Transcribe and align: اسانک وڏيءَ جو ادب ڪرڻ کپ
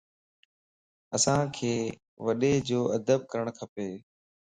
اسانک 1.15 1.55
وڏيءَ 2.25 2.57
جو 2.69 2.79
ادب 2.97 3.19
ڪرڻ 3.31 3.45
کپ 3.57 3.73